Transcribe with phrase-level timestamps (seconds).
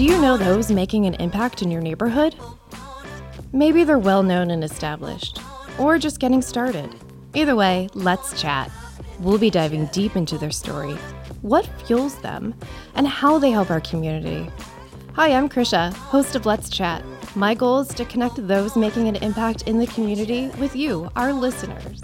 [0.00, 2.34] Do you know those making an impact in your neighborhood?
[3.52, 5.38] Maybe they're well known and established,
[5.78, 6.96] or just getting started.
[7.34, 8.70] Either way, let's chat.
[9.18, 10.94] We'll be diving deep into their story,
[11.42, 12.54] what fuels them,
[12.94, 14.50] and how they help our community.
[15.16, 17.04] Hi, I'm Krisha, host of Let's Chat.
[17.36, 21.34] My goal is to connect those making an impact in the community with you, our
[21.34, 22.00] listeners.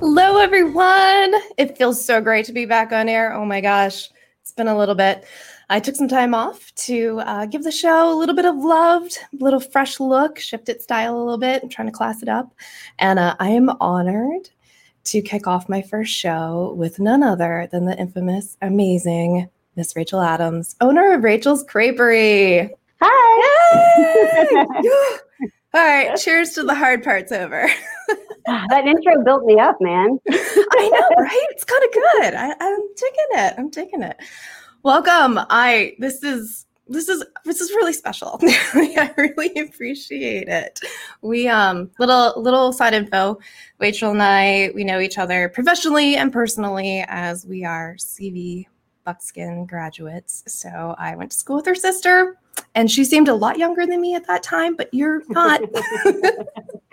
[0.00, 1.32] Hello, everyone.
[1.58, 3.32] It feels so great to be back on air.
[3.32, 4.10] Oh my gosh,
[4.40, 5.24] it's been a little bit.
[5.70, 9.08] I took some time off to uh, give the show a little bit of love,
[9.32, 11.62] a little fresh look, shift its style a little bit.
[11.62, 12.52] I'm trying to class it up.
[12.98, 14.50] And uh, I am honored
[15.04, 20.20] to kick off my first show with none other than the infamous, amazing Miss Rachel
[20.20, 22.70] Adams, owner of Rachel's Creperie.
[23.00, 23.90] Hi.
[25.74, 27.68] All right, cheers to the hard parts over.
[28.46, 30.20] that intro built me up, man.
[30.30, 31.46] I know, right?
[31.50, 32.34] It's kind of good.
[32.34, 33.54] I, I'm digging it.
[33.58, 34.16] I'm digging it.
[34.84, 35.40] Welcome.
[35.48, 38.38] I this is this is this is really special.
[38.42, 40.78] I really appreciate it.
[41.22, 43.38] We um little little side info.
[43.78, 48.66] Rachel and I we know each other professionally and personally as we are CV
[49.06, 50.44] Buckskin graduates.
[50.48, 52.36] So I went to school with her sister,
[52.74, 54.76] and she seemed a lot younger than me at that time.
[54.76, 55.62] But you're not.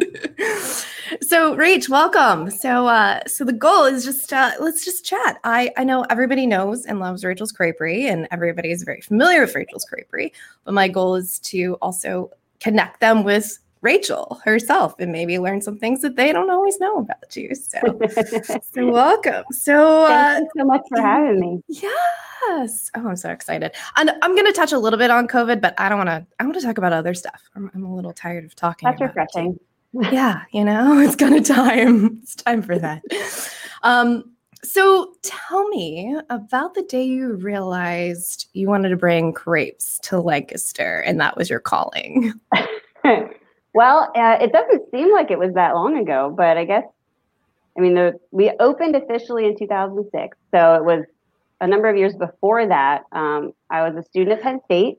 [1.22, 2.50] so Rach, welcome.
[2.50, 5.38] So uh so the goal is just uh let's just chat.
[5.44, 9.54] I I know everybody knows and loves Rachel's Creperie and everybody is very familiar with
[9.54, 10.32] Rachel's Creperie,
[10.64, 15.78] but my goal is to also connect them with Rachel herself and maybe learn some
[15.78, 17.54] things that they don't always know about you.
[17.54, 17.78] So,
[18.74, 19.44] so welcome.
[19.52, 21.62] So, uh, thank you so much for having me.
[21.68, 22.90] Yes.
[22.94, 23.72] Oh, I'm so excited.
[23.96, 26.26] And I'm going to touch a little bit on COVID, but I don't want to.
[26.38, 27.40] I want to talk about other stuff.
[27.56, 28.86] I'm, I'm a little tired of talking.
[28.86, 29.58] That's refreshing
[29.92, 32.20] yeah, you know, it's kind of time.
[32.22, 33.02] It's time for that.
[33.82, 34.24] Um,
[34.62, 41.00] so tell me about the day you realized you wanted to bring crepes to Lancaster
[41.00, 42.34] and that was your calling.
[43.74, 46.84] well, uh, it doesn't seem like it was that long ago, but I guess,
[47.76, 50.36] I mean, the, we opened officially in 2006.
[50.50, 51.04] So it was
[51.62, 53.04] a number of years before that.
[53.12, 54.98] Um, I was a student at Penn State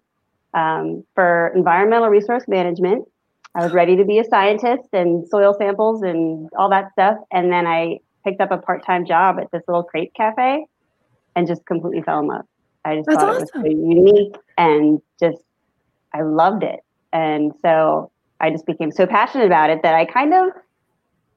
[0.56, 3.08] um, for environmental resource management.
[3.56, 7.18] I was ready to be a scientist and soil samples and all that stuff.
[7.32, 10.66] And then I picked up a part time job at this little crepe cafe
[11.36, 12.46] and just completely fell in love.
[12.86, 13.66] I just That's thought awesome.
[13.66, 15.44] it was so unique and just,
[16.14, 16.80] I loved it.
[17.14, 20.48] And so I just became so passionate about it that I kind of,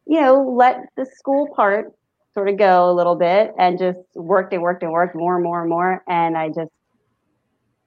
[0.06, 1.92] you know, let the school part
[2.32, 5.44] sort of go a little bit and just worked and worked and worked more and
[5.44, 6.02] more and more.
[6.08, 6.70] And I just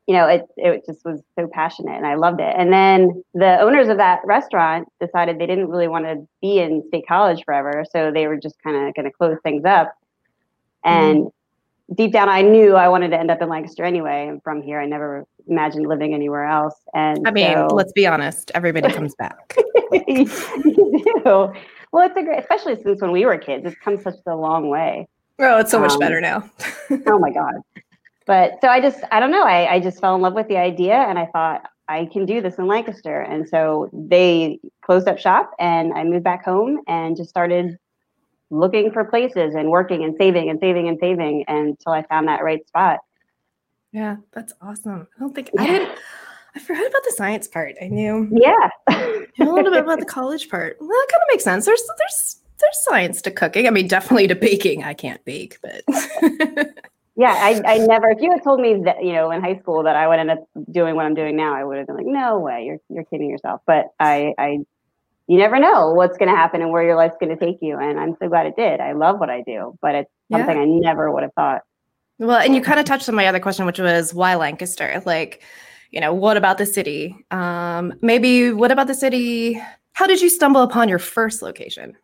[0.07, 2.55] you know, it it just was so passionate and I loved it.
[2.57, 6.81] And then the owners of that restaurant decided they didn't really want to be in
[6.87, 9.93] State College forever, so they were just kind of going to close things up.
[10.85, 11.95] And mm-hmm.
[11.95, 14.29] deep down, I knew I wanted to end up in Lancaster anyway.
[14.29, 14.79] I'm from here.
[14.79, 16.75] I never imagined living anywhere else.
[16.93, 17.67] And I mean, so...
[17.75, 19.57] let's be honest, everybody comes back.
[19.91, 21.53] you do.
[21.91, 24.69] Well, it's a great, especially since when we were kids, it's come such a long
[24.69, 25.09] way.
[25.39, 26.49] Oh, it's so much um, better now.
[27.07, 27.55] oh my God
[28.27, 29.43] but so I just, I don't know.
[29.43, 32.41] I, I just fell in love with the idea and I thought I can do
[32.41, 33.21] this in Lancaster.
[33.21, 37.77] And so they closed up shop and I moved back home and just started
[38.49, 42.43] looking for places and working and saving and saving and saving until I found that
[42.43, 42.99] right spot.
[43.91, 45.07] Yeah, that's awesome.
[45.15, 45.61] I don't think yeah.
[45.61, 45.99] I didn't.
[46.55, 47.75] I forgot about the science part.
[47.81, 48.27] I knew.
[48.31, 48.69] Yeah.
[48.89, 50.77] a little bit about the college part.
[50.79, 51.65] Well, that kind of makes sense.
[51.65, 53.67] There's there's there's science to cooking.
[53.67, 54.83] I mean, definitely to baking.
[54.83, 55.83] I can't bake, but
[57.17, 58.11] yeah, I, I never.
[58.11, 60.29] If you had told me that, you know, in high school that I would end
[60.29, 63.05] up doing what I'm doing now, I would have been like, no way, you're you're
[63.05, 63.61] kidding yourself.
[63.65, 64.59] But I, I,
[65.25, 67.75] you never know what's going to happen and where your life's going to take you.
[67.79, 68.79] And I'm so glad it did.
[68.79, 70.61] I love what I do, but it's something yeah.
[70.61, 71.63] I never would have thought.
[72.19, 75.01] Well, and you kind of touched on my other question, which was why Lancaster?
[75.03, 75.41] Like,
[75.89, 77.15] you know, what about the city?
[77.31, 79.59] Um, maybe what about the city?
[79.93, 81.97] How did you stumble upon your first location?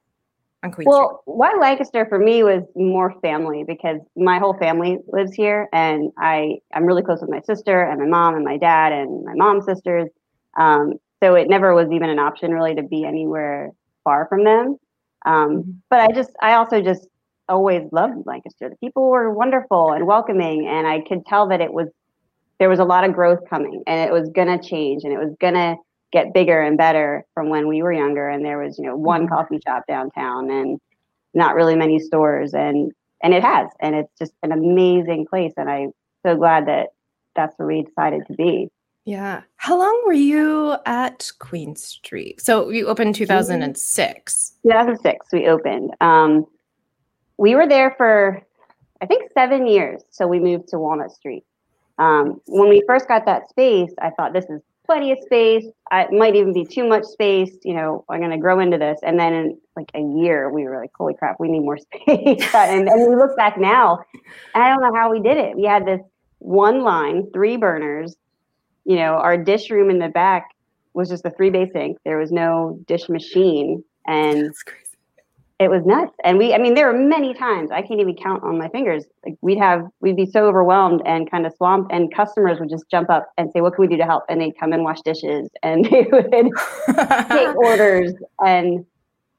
[0.63, 1.35] On Queen well, Street?
[1.37, 6.59] why Lancaster for me was more family because my whole family lives here, and I
[6.73, 9.65] I'm really close with my sister and my mom and my dad and my mom's
[9.65, 10.09] sisters.
[10.57, 13.71] Um, so it never was even an option really to be anywhere
[14.03, 14.77] far from them.
[15.25, 15.71] Um, mm-hmm.
[15.89, 17.07] But I just I also just
[17.49, 18.69] always loved Lancaster.
[18.69, 21.89] The people were wonderful and welcoming, and I could tell that it was
[22.59, 25.35] there was a lot of growth coming, and it was gonna change, and it was
[25.39, 25.75] gonna
[26.13, 28.29] get bigger and better from when we were younger.
[28.29, 29.33] And there was you know one mm-hmm.
[29.33, 30.79] coffee shop downtown and
[31.33, 32.53] not really many stores.
[32.53, 33.69] And and it has.
[33.81, 35.53] And it's just an amazing place.
[35.57, 35.91] And i'm
[36.25, 36.89] so glad that
[37.35, 38.69] that's where we decided to be.
[39.05, 39.41] Yeah.
[39.57, 42.39] How long were you at queen street?
[42.39, 45.91] So you opened 2006 2006 we opened.
[45.99, 46.45] Um,
[47.37, 48.41] we were there for
[49.01, 50.03] i think seven years.
[50.11, 51.43] So we moved to walnut street.
[51.97, 55.65] Um, when we first got that space, I thought this is plenty of space.
[55.91, 57.51] I, it might even be too much space.
[57.63, 58.99] You know, I'm going to grow into this.
[59.03, 62.53] And then in like a year, we were like, holy crap, we need more space.
[62.53, 63.99] and, and we look back now,
[64.55, 65.55] I don't know how we did it.
[65.55, 66.01] We had this
[66.39, 68.15] one line, three burners.
[68.85, 70.49] You know, our dish room in the back
[70.93, 71.97] was just a three bay sink.
[72.03, 73.83] There was no dish machine.
[74.05, 74.53] And
[75.63, 76.13] it was nuts.
[76.23, 79.05] And we, I mean, there were many times I can't even count on my fingers.
[79.25, 82.89] Like we'd have, we'd be so overwhelmed and kind of swamped, and customers would just
[82.89, 85.01] jump up and say, "What can we do to help?" And they'd come and wash
[85.01, 88.13] dishes, and they would take orders,
[88.45, 88.85] and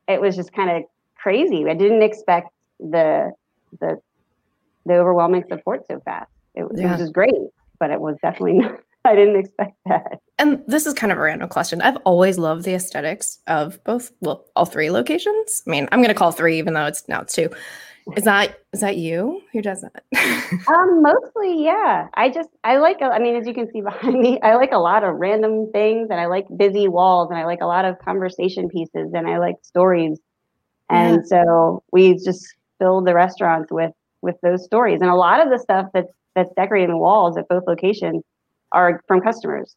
[0.08, 0.82] it was just kind of
[1.16, 1.68] crazy.
[1.68, 2.50] I didn't expect
[2.80, 3.32] the
[3.80, 4.00] the
[4.86, 6.30] the overwhelming support so fast.
[6.54, 6.86] It, yeah.
[6.86, 7.34] it was just great,
[7.78, 8.80] but it was definitely not
[9.10, 10.20] I didn't expect that.
[10.38, 11.82] And this is kind of a random question.
[11.82, 15.62] I've always loved the aesthetics of both, well, all three locations.
[15.66, 17.50] I mean, I'm going to call three, even though it's now it's two.
[18.16, 19.40] Is that is that you?
[19.52, 20.04] Who does that?
[20.68, 22.08] um, mostly, yeah.
[22.12, 23.00] I just I like.
[23.00, 26.08] I mean, as you can see behind me, I like a lot of random things,
[26.10, 29.38] and I like busy walls, and I like a lot of conversation pieces, and I
[29.38, 30.18] like stories.
[30.90, 31.38] And yeah.
[31.46, 32.46] so we just
[32.78, 36.52] filled the restaurants with with those stories, and a lot of the stuff that's that's
[36.58, 38.22] decorating the walls at both locations
[38.74, 39.76] are from customers.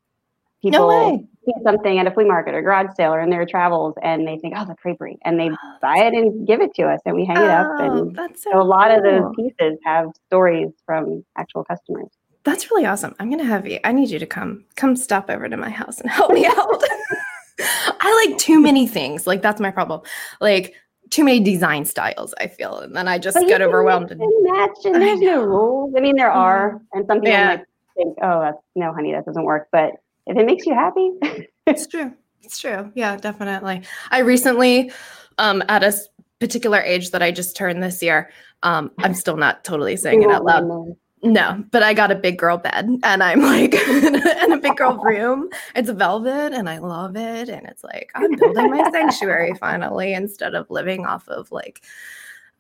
[0.61, 3.95] People no see something at a flea market or garage sale or in their travels
[4.03, 5.17] and they think, oh, the creperie.
[5.23, 7.49] And they oh, buy it and give it to us and we hang oh, it
[7.49, 7.67] up.
[7.79, 8.97] Oh, and that's so, so a lot cool.
[8.97, 12.09] of those pieces have stories from actual customers.
[12.43, 13.15] That's really awesome.
[13.19, 13.79] I'm gonna have you.
[13.83, 16.55] I need you to come come stop over to my house and help me out.
[17.59, 19.27] I like too many things.
[19.27, 20.01] Like that's my problem.
[20.39, 20.73] Like
[21.09, 22.33] too many design styles.
[22.39, 24.11] I feel, and then I just but get overwhelmed.
[24.11, 25.93] And match, and there's no rules.
[25.97, 27.49] I mean, there are, and some people yeah.
[27.49, 27.65] like
[27.97, 29.67] think, oh, that's no, honey, that doesn't work.
[29.71, 29.93] But
[30.25, 31.11] if it makes you happy,
[31.67, 32.13] it's true.
[32.41, 32.91] It's true.
[32.95, 33.83] Yeah, definitely.
[34.09, 34.91] I recently,
[35.37, 35.93] um, at a
[36.39, 38.29] particular age that I just turned this year,
[38.63, 40.95] um, I'm still not totally saying it out loud.
[41.23, 44.97] No, but I got a big girl bed and I'm like in a big girl
[45.03, 45.49] room.
[45.75, 47.49] It's velvet and I love it.
[47.49, 51.81] And it's like I'm building my sanctuary finally instead of living off of like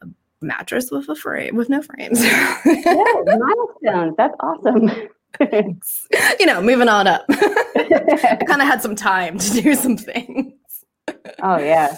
[0.01, 0.07] a
[0.41, 2.23] mattress with a frame with no frames.
[2.23, 4.15] yeah, milestones.
[4.17, 4.91] That's awesome.
[5.39, 7.25] You know, moving on up.
[7.29, 10.53] I kind of had some time to do some things.
[11.41, 11.95] Oh yeah.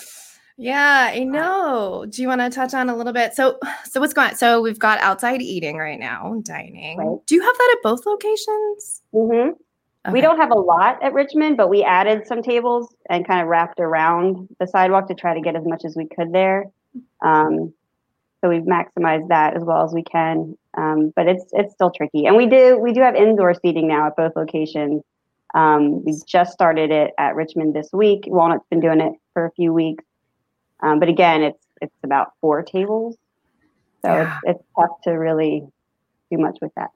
[0.61, 2.05] Yeah, I know.
[2.09, 3.33] Do you want to touch on a little bit?
[3.33, 4.35] So, so what's going on?
[4.35, 6.97] So we've got outside eating right now, dining.
[6.97, 7.17] Right.
[7.27, 9.01] Do you have that at both locations?
[9.13, 9.51] Mm-hmm.
[10.05, 10.13] Okay.
[10.13, 13.47] We don't have a lot at Richmond, but we added some tables and kind of
[13.47, 16.65] wrapped around the sidewalk to try to get as much as we could there.
[17.23, 17.73] Um,
[18.41, 20.57] so we've maximized that as well as we can.
[20.77, 22.25] Um, but it's it's still tricky.
[22.25, 25.03] And we do we do have indoor seating now at both locations.
[25.55, 28.25] Um, we just started it at Richmond this week.
[28.27, 30.03] Walnut's been doing it for a few weeks.
[30.81, 33.17] Um, but again, it's it's about four tables,
[34.03, 34.39] so yeah.
[34.43, 35.67] it's, it's tough to really
[36.31, 36.89] do much with that.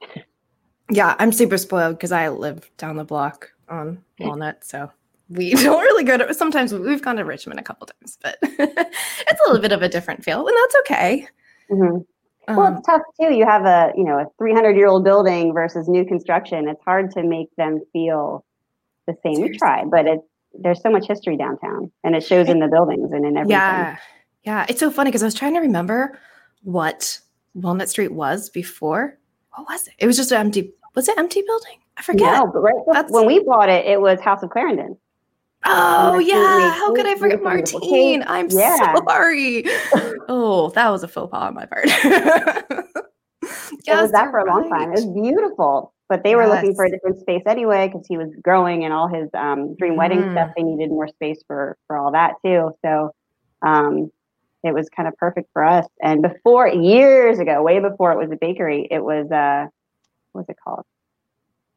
[0.90, 4.90] Yeah, I'm super spoiled because I live down the block on Walnut, so
[5.28, 6.34] we don't really go to.
[6.34, 9.88] Sometimes we've gone to Richmond a couple times, but it's a little bit of a
[9.88, 11.28] different feel, and that's okay.
[11.70, 12.02] Mm-hmm.
[12.48, 13.34] Um, well, it's tough too.
[13.34, 16.68] You have a you know a 300 year old building versus new construction.
[16.68, 18.44] It's hard to make them feel
[19.06, 19.40] the same.
[19.40, 20.26] We try, but it's
[20.58, 23.50] there's so much history downtown, and it shows in the buildings and in everything.
[23.50, 23.96] Yeah,
[24.44, 24.66] yeah.
[24.68, 26.18] It's so funny because I was trying to remember
[26.62, 27.18] what
[27.54, 29.18] Walnut Street was before.
[29.54, 29.94] What was it?
[29.98, 30.72] It was just an empty.
[30.94, 31.78] Was it empty building?
[31.96, 32.32] I forget.
[32.32, 34.96] No, but right when we bought it, it was House of Clarendon.
[35.66, 38.22] Oh yeah, how could I forget Martine?
[38.26, 38.96] I'm yeah.
[39.06, 39.64] sorry.
[40.28, 41.86] oh, that was a faux pas on my part.
[41.86, 42.84] yes,
[43.86, 44.90] it was that for a long time.
[44.90, 48.28] It was beautiful, but they were looking for a different space anyway because he was
[48.42, 50.32] growing and all his um, dream wedding mm.
[50.32, 50.50] stuff.
[50.54, 52.72] They needed more space for for all that too.
[52.84, 53.14] So
[53.62, 54.10] um,
[54.64, 55.86] it was kind of perfect for us.
[56.02, 59.66] And before years ago, way before it was a bakery, it was uh,
[60.32, 60.84] what was it called?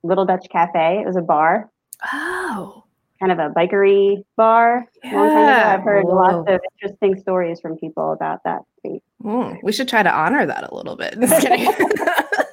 [0.03, 1.00] Little Dutch Cafe.
[1.00, 1.72] It was a bar.
[2.13, 2.84] Oh
[3.20, 4.86] kind of a bikery bar.
[5.04, 5.76] Yeah.
[5.76, 6.16] I've heard Whoa.
[6.16, 8.62] lots of interesting stories from people about that.
[9.24, 11.18] Mm, we should try to honor that a little bit.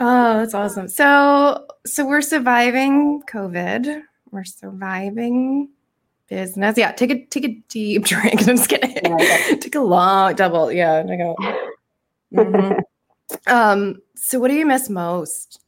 [0.00, 0.88] Oh, that's awesome.
[0.88, 4.02] So, so we're surviving COVID.
[4.30, 5.70] We're surviving
[6.28, 6.78] business.
[6.78, 8.40] Yeah, take a take a deep drink.
[8.40, 9.18] I'm just kidding.
[9.18, 10.70] Yeah, take a long double.
[10.70, 11.02] Yeah.
[12.32, 12.72] Mm-hmm.
[13.52, 14.00] um.
[14.14, 15.60] So, what do you miss most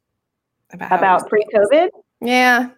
[0.72, 1.88] about about pre-COVID?
[2.20, 2.70] Yeah.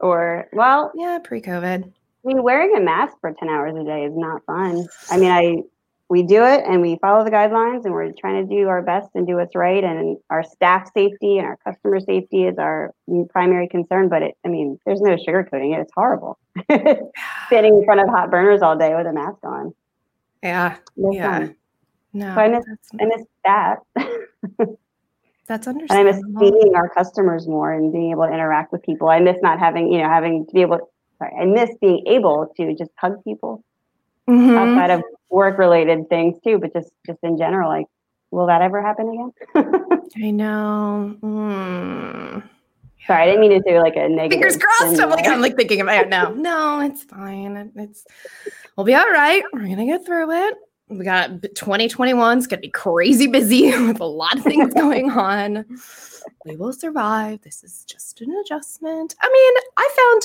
[0.00, 1.84] Or, well, yeah, pre COVID.
[1.84, 4.86] I mean, wearing a mask for 10 hours a day is not fun.
[5.10, 5.62] I mean, I,
[6.08, 9.08] we do it and we follow the guidelines and we're trying to do our best
[9.14, 9.82] and do what's right.
[9.82, 12.94] And our staff safety and our customer safety is our
[13.30, 14.08] primary concern.
[14.08, 15.80] But it, I mean, there's no sugarcoating it.
[15.80, 16.38] It's horrible.
[16.70, 19.74] Sitting in front of hot burners all day with a mask on.
[20.42, 20.76] Yeah.
[20.96, 21.38] No yeah.
[21.38, 21.56] Fun.
[22.12, 22.34] No.
[22.34, 22.64] So I miss,
[23.00, 24.68] I miss that.
[25.46, 26.08] That's understandable.
[26.10, 29.08] and I miss seeing our customers more and being able to interact with people.
[29.08, 30.90] I miss not having, you know, having to be able.
[31.18, 33.62] Sorry, I miss being able to just hug people
[34.28, 34.56] Mhm.
[34.56, 37.86] outside of work related things too, but just just in general, like,
[38.30, 39.32] will that ever happen again?
[40.16, 41.14] I know.
[41.22, 42.42] Mm.
[43.06, 44.30] Sorry, I didn't mean to do like a negative.
[44.42, 44.98] Fingers crossed.
[44.98, 45.26] I'm like.
[45.26, 46.30] I'm like thinking about it now.
[46.30, 47.70] No, it's fine.
[47.76, 48.06] It's
[48.76, 49.42] we'll be all right.
[49.52, 50.54] We're gonna get through it.
[50.88, 55.64] We got 2021 is gonna be crazy busy with a lot of things going on.
[56.44, 57.40] We will survive.
[57.42, 59.14] This is just an adjustment.
[59.20, 60.22] I mean, I found.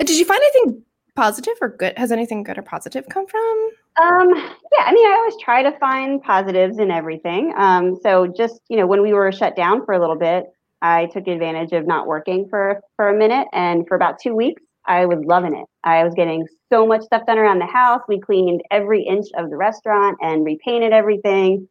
[0.00, 0.82] uh, Did you find anything
[1.14, 1.96] positive or good?
[1.96, 3.70] Has anything good or positive come from?
[4.02, 7.54] Um, yeah, I mean, I always try to find positives in everything.
[7.56, 10.46] Um, so just, you know, when we were shut down for a little bit,
[10.82, 14.62] I took advantage of not working for for a minute and for about 2 weeks,
[14.86, 15.66] I was loving it.
[15.84, 18.02] I was getting so much stuff done around the house.
[18.08, 21.68] We cleaned every inch of the restaurant and repainted everything.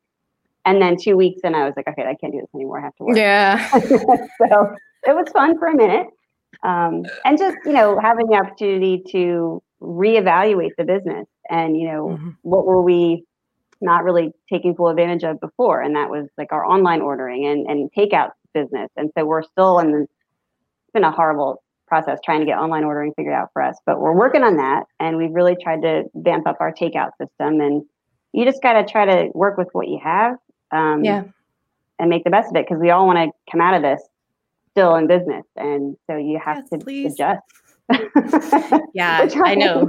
[0.66, 2.80] And then 2 weeks and I was like, okay, I can't do this anymore.
[2.80, 3.18] I have to work.
[3.18, 3.70] Yeah.
[3.80, 4.76] so
[5.08, 6.08] it was fun for a minute.
[6.64, 12.18] Um, and just, you know, having the opportunity to reevaluate the business and, you know,
[12.18, 12.36] Mhm.
[12.42, 13.24] what were we
[13.82, 15.82] not really taking full advantage of before?
[15.82, 18.90] And that was like our online ordering and, and takeout business.
[18.98, 22.84] And so we're still in the, it's been a horrible process trying to get online
[22.84, 24.84] ordering figured out for us, but we're working on that.
[25.00, 27.62] And we've really tried to vamp up our takeout system.
[27.62, 27.84] And
[28.34, 30.36] you just got to try to work with what you have.
[30.72, 31.24] Um, Yeah.
[32.00, 34.02] and make the best of it because we all want to come out of this
[34.72, 37.14] still in business and so you have Yes, to please.
[37.14, 37.42] adjust
[38.94, 39.88] Yeah, I know.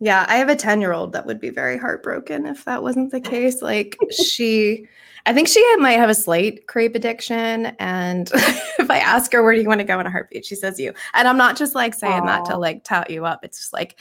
[0.00, 3.10] Yeah, I have a 10 year old that would be very heartbroken if that wasn't
[3.10, 3.62] the case.
[3.62, 4.86] Like, she,
[5.26, 7.66] I think she might have a slight crepe addiction.
[7.80, 10.46] And if I ask her, where do you want to go in a heartbeat?
[10.46, 10.92] She says you.
[11.14, 13.44] And I'm not just like saying that to like tout you up.
[13.44, 13.98] It's just like,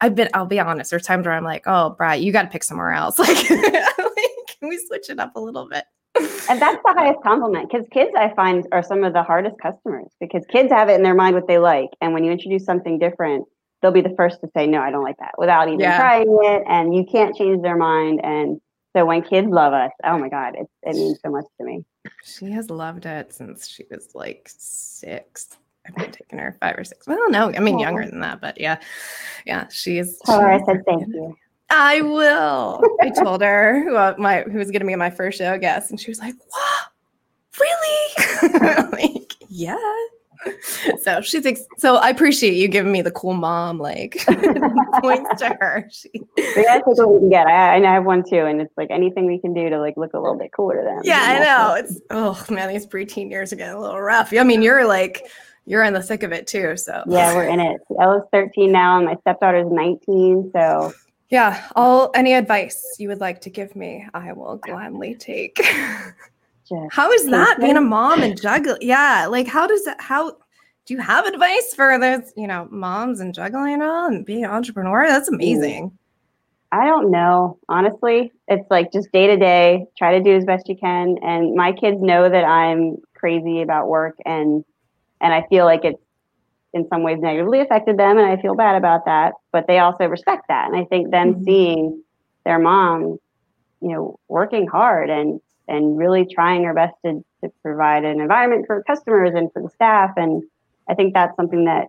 [0.00, 2.48] I've been, I'll be honest, there's times where I'm like, oh, Brad, you got to
[2.48, 3.18] pick somewhere else.
[3.30, 5.84] Like, like, can we switch it up a little bit?
[6.16, 10.08] and that's the highest compliment because kids i find are some of the hardest customers
[10.18, 12.98] because kids have it in their mind what they like and when you introduce something
[12.98, 13.46] different
[13.82, 15.96] they'll be the first to say no i don't like that without even Yeah.
[15.96, 18.60] trying it and you can't change their mind and
[18.94, 21.84] so when kids love us oh my god it, it means so much to me
[22.24, 25.48] She has loved it since she was like six.
[25.86, 27.06] I've been taking her five or six.
[27.06, 27.80] Well, no, I mean Aw.
[27.80, 28.78] younger than that, but yeah,
[29.46, 30.18] yeah, she's.
[30.26, 31.36] tell her i said thank you
[31.72, 32.82] I will.
[33.00, 35.90] I told her who uh, my who was going to be my first show guest,
[35.90, 37.60] and she was like, "What?
[37.60, 39.76] Really?" like, yeah.
[41.02, 44.24] So she's ex- so I appreciate you giving me the cool mom like
[45.02, 45.88] points to her.
[45.90, 48.72] She, we gotta take what we can get I, I have one too and it's
[48.76, 51.44] like anything we can do to like look a little bit cooler than yeah, I
[51.44, 51.74] know.
[51.74, 54.32] It's oh man, these preteen years are getting a little rough.
[54.32, 55.26] I mean, you're like
[55.66, 56.76] you're in the thick of it too.
[56.76, 57.80] So Yeah, we're in it.
[58.00, 60.50] Ella's 13 now, and my stepdaughter's 19.
[60.52, 60.92] So
[61.30, 61.68] yeah.
[61.76, 65.60] All any advice you would like to give me, I will gladly take.
[66.90, 68.76] How is that being a mom and juggle?
[68.80, 70.00] Yeah, like how does that?
[70.00, 70.30] How
[70.86, 74.44] do you have advice for those, you know, moms and juggling and all and being
[74.44, 75.06] an entrepreneur?
[75.08, 75.96] That's amazing.
[76.72, 77.58] I don't know.
[77.68, 81.16] Honestly, it's like just day to day, try to do as best you can.
[81.22, 84.64] And my kids know that I'm crazy about work, and
[85.20, 86.02] and I feel like it's
[86.72, 89.34] in some ways negatively affected them, and I feel bad about that.
[89.52, 91.44] But they also respect that, and I think them Mhm.
[91.44, 92.02] seeing
[92.44, 93.18] their mom,
[93.80, 98.66] you know, working hard and and really trying her best to, to provide an environment
[98.66, 100.42] for customers and for the staff, and
[100.88, 101.86] I think that's something that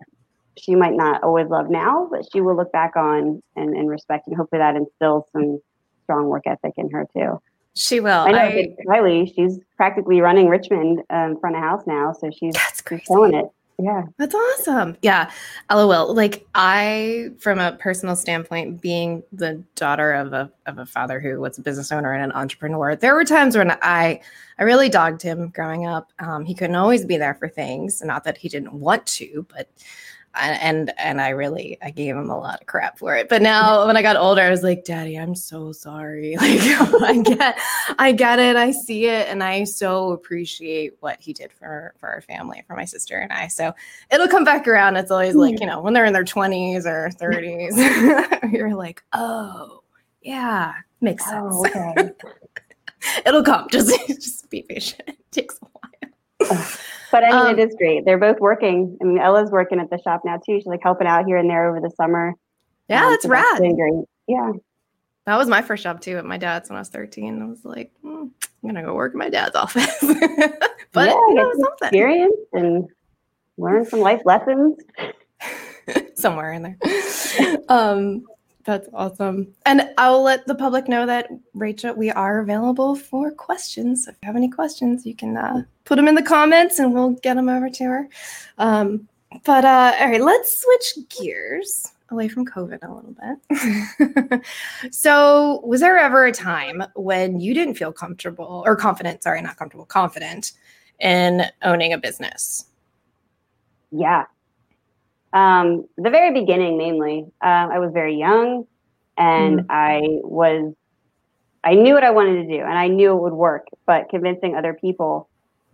[0.56, 4.26] she might not always love now, but she will look back on and, and respect,
[4.28, 5.60] and hopefully that instills some
[6.04, 7.40] strong work ethic in her too.
[7.74, 8.10] She will.
[8.10, 12.54] I know I, Kylie, she's practically running Richmond um, front of house now, so she's,
[12.54, 13.46] that's she's killing it.
[13.82, 14.96] Yeah, That's awesome.
[15.02, 15.30] Yeah.
[15.68, 16.14] LOL.
[16.14, 21.40] Like I, from a personal standpoint, being the daughter of a of a father who
[21.40, 24.20] was a business owner and an entrepreneur, there were times when I
[24.58, 26.12] I really dogged him growing up.
[26.20, 28.00] Um, he couldn't always be there for things.
[28.04, 29.68] Not that he didn't want to, but
[30.34, 33.28] and and I really I gave him a lot of crap for it.
[33.28, 36.36] But now when I got older, I was like, Daddy, I'm so sorry.
[36.42, 36.60] Like
[37.02, 37.58] I get
[37.98, 42.08] I get it, I see it, and I so appreciate what he did for for
[42.08, 43.48] our family, for my sister and I.
[43.48, 43.72] So
[44.10, 44.96] it'll come back around.
[44.96, 49.82] It's always like, you know, when they're in their 20s or 30s, you're like, oh
[50.22, 51.74] yeah, makes oh, sense.
[51.76, 52.10] Oh, okay.
[53.26, 53.68] it'll come.
[53.70, 55.02] Just just be patient.
[55.06, 56.11] It takes a while.
[57.12, 58.04] but I mean, Um, it is great.
[58.04, 58.96] They're both working.
[59.00, 60.58] I mean, Ella's working at the shop now too.
[60.58, 62.34] She's like helping out here and there over the summer.
[62.88, 63.60] Yeah, Um, that's so rad.
[63.60, 64.04] been great.
[64.28, 64.52] Yeah,
[65.26, 67.42] That was my first job too at my dad's when I was 13.
[67.42, 69.86] I was like, hmm, I'm gonna go work in my dad's office.
[70.92, 72.88] but Yeah, you know, something experience and
[73.58, 74.78] learn some life lessons.
[76.14, 76.78] somewhere in there.
[77.68, 78.24] Um,
[78.64, 79.52] That's awesome.
[79.66, 84.06] And I'll let the public know that Rachel, we are available for questions.
[84.06, 87.10] If you have any questions, you can uh, put them in the comments and we'll
[87.10, 88.08] get them over to her.
[88.58, 89.08] Um,
[89.44, 93.16] but uh, all right, let's switch gears away from COVID a little
[94.30, 94.42] bit.
[94.94, 99.22] so, was there ever a time when you didn't feel comfortable or confident?
[99.22, 100.52] Sorry, not comfortable, confident
[101.00, 102.66] in owning a business?
[103.90, 104.26] Yeah.
[105.32, 108.66] Um, the very beginning, mainly, uh, I was very young
[109.16, 109.66] and mm.
[109.70, 110.74] I was,
[111.64, 114.56] I knew what I wanted to do and I knew it would work, but convincing
[114.56, 115.28] other people,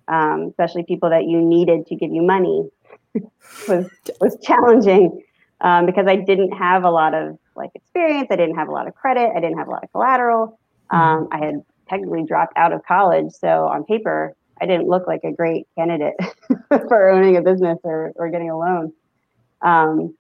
[0.07, 2.69] um, especially people that you needed to give you money,
[3.69, 3.89] was
[4.21, 5.23] was challenging
[5.61, 8.29] um, because I didn't have a lot of like experience.
[8.31, 9.31] I didn't have a lot of credit.
[9.35, 10.59] I didn't have a lot of collateral.
[10.93, 10.97] Mm-hmm.
[10.97, 15.25] Um, I had technically dropped out of college, so on paper, I didn't look like
[15.25, 16.15] a great candidate
[16.69, 18.93] for owning a business or, or getting a loan.
[19.63, 20.15] Um,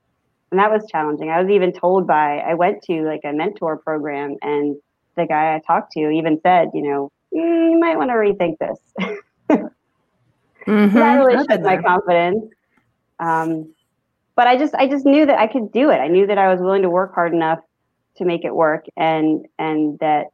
[0.50, 1.30] and that was challenging.
[1.30, 4.76] I was even told by, I went to like a mentor program, and
[5.16, 8.59] the guy I talked to even said, you know, mm, you might want to rethink
[8.59, 8.78] this.
[10.66, 10.97] mm-hmm.
[10.97, 12.50] That really shook my confidence.
[13.21, 13.75] Um,
[14.37, 15.97] but I just, I just knew that I could do it.
[15.99, 17.59] I knew that I was willing to work hard enough
[18.16, 20.28] to make it work, and and that,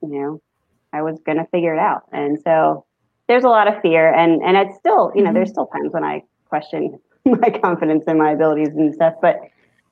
[0.00, 0.40] you know,
[0.94, 2.04] I was going to figure it out.
[2.12, 2.86] And so
[3.26, 5.34] there's a lot of fear and, and it's still, you know, mm-hmm.
[5.34, 6.98] there's still times when I question
[7.40, 9.40] my confidence in my abilities and stuff, but,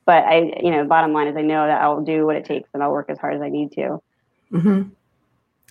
[0.05, 2.69] but I, you know, bottom line is I know that I'll do what it takes
[2.73, 4.01] and I'll work as hard as I need to.
[4.51, 4.89] Mm-hmm.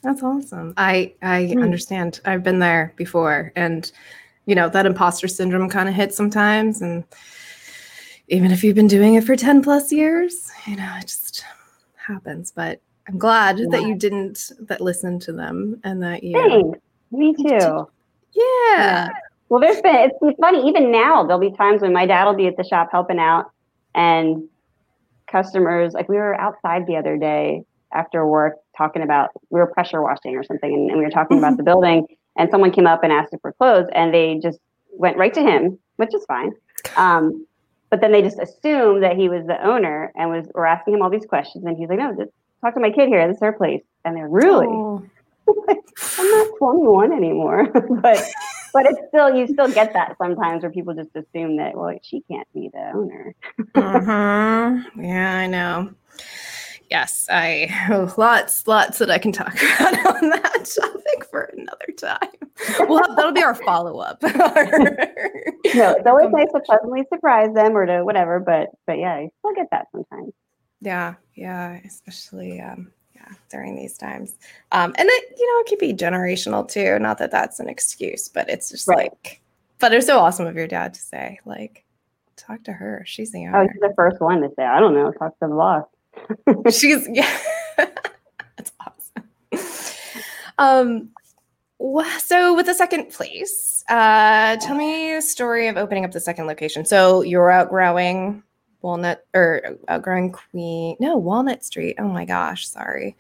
[0.02, 0.74] That's awesome.
[0.76, 1.62] I, I mm-hmm.
[1.62, 2.20] understand.
[2.24, 3.90] I've been there before and,
[4.46, 6.82] you know, that imposter syndrome kind of hits sometimes.
[6.82, 7.04] And
[8.28, 11.44] even if you've been doing it for 10 plus years, you know, it just
[11.96, 13.66] happens, but I'm glad yeah.
[13.70, 16.32] that you didn't that listened to them and that you.
[16.34, 16.78] Thanks.
[17.10, 17.88] Me too.
[18.32, 18.44] Yeah.
[18.74, 19.08] yeah.
[19.52, 21.24] Well, there's been it's, it's funny even now.
[21.24, 23.50] There'll be times when my dad will be at the shop helping out,
[23.94, 24.48] and
[25.30, 27.62] customers like we were outside the other day
[27.92, 31.36] after work talking about we were pressure washing or something, and, and we were talking
[31.36, 32.06] about the building,
[32.38, 34.58] and someone came up and asked if we're closed, and they just
[34.92, 36.52] went right to him, which is fine.
[36.96, 37.46] Um,
[37.90, 41.02] but then they just assumed that he was the owner and was were asking him
[41.02, 43.28] all these questions, and he's like, "No, just talk to my kid here.
[43.28, 43.82] This is her place.
[44.06, 45.04] And they're really, oh.
[46.18, 47.68] I'm not 21 anymore.
[48.02, 48.24] but
[48.72, 52.22] but it's still you still get that sometimes where people just assume that well she
[52.30, 53.34] can't be the owner.
[53.74, 55.02] mm-hmm.
[55.02, 55.94] Yeah, I know.
[56.90, 61.86] Yes, I oh, lots lots that I can talk about on that topic for another
[61.96, 62.88] time.
[62.88, 64.22] Well, that'll be our follow up.
[64.22, 69.30] no, it's always nice to pleasantly surprise them or to whatever, but but yeah, I
[69.38, 70.34] still get that sometimes.
[70.82, 74.36] Yeah, yeah, especially um, yeah during these times.
[74.72, 76.98] Um, and it you know it could be generational too.
[76.98, 79.10] Not that that's an excuse, but it's just right.
[79.10, 79.40] like.
[79.78, 81.84] But it's so awesome of your dad to say like,
[82.36, 83.02] talk to her.
[83.06, 83.62] She's the owner.
[83.62, 84.64] Oh, she's the first one to say.
[84.64, 85.10] I don't know.
[85.12, 85.84] Talk to the boss.
[86.78, 87.38] she's yeah.
[87.76, 89.28] that's awesome.
[90.58, 91.10] Um.
[92.20, 96.46] So with the second place, uh, tell me a story of opening up the second
[96.46, 96.84] location.
[96.84, 98.44] So you're outgrowing
[98.82, 100.96] Walnut or outgrowing Queen.
[101.00, 101.96] No, Walnut Street.
[101.98, 103.16] Oh my gosh, sorry.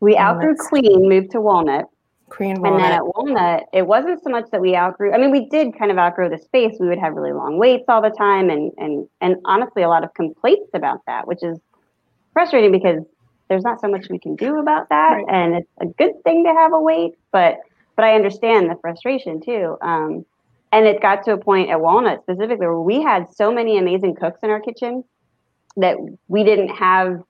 [0.00, 1.86] We outgrew Queen, moved to Walnut.
[2.30, 2.80] Queen Walnut.
[2.80, 5.12] And then at Walnut, it wasn't so much that we outgrew.
[5.12, 6.76] I mean, we did kind of outgrow the space.
[6.80, 10.04] We would have really long waits all the time, and and and honestly, a lot
[10.04, 11.58] of complaints about that, which is
[12.32, 13.04] frustrating because
[13.48, 15.26] there's not so much we can do about that, right.
[15.28, 17.14] and it's a good thing to have a wait.
[17.32, 17.58] But
[17.96, 19.76] but I understand the frustration too.
[19.82, 20.24] Um,
[20.72, 24.14] and it got to a point at Walnut specifically where we had so many amazing
[24.14, 25.04] cooks in our kitchen
[25.76, 25.96] that
[26.28, 27.22] we didn't have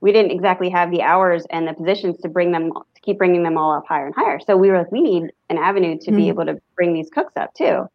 [0.00, 3.42] we didn't exactly have the hours and the positions to bring them to keep bringing
[3.42, 4.38] them all up higher and higher.
[4.38, 6.16] So we were like, we need an avenue to mm.
[6.16, 6.28] be hmm.
[6.28, 7.86] able to bring these cooks up too.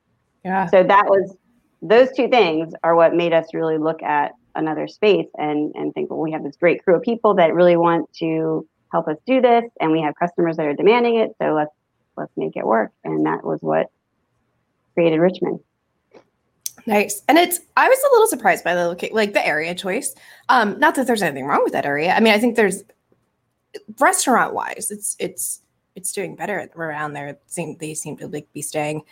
[0.43, 0.65] Yeah.
[0.67, 1.36] So that was
[1.81, 6.10] those two things are what made us really look at another space and and think,
[6.10, 9.39] well, we have this great crew of people that really want to help us do
[9.39, 11.31] this, and we have customers that are demanding it.
[11.41, 11.71] So let's
[12.17, 12.91] let's make it work.
[13.03, 13.89] And that was what
[14.93, 15.60] created Richmond.
[16.86, 17.21] Nice.
[17.27, 20.15] And it's I was a little surprised by the location, like the area choice.
[20.49, 22.13] Um, not that there's anything wrong with that area.
[22.13, 22.84] I mean, I think there's
[23.99, 25.62] restaurant wise, it's it's
[25.95, 27.38] it's doing better around there.
[27.47, 29.04] Seem they seem to like be staying.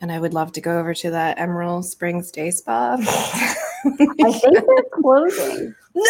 [0.00, 2.96] And I would love to go over to that Emerald Springs Day Spa.
[3.84, 5.74] I think they're closing.
[5.94, 6.02] No,